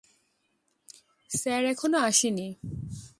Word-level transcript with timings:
Sir, 1.29 1.65
এখনও 1.65 1.99
আসেনি। 1.99 2.47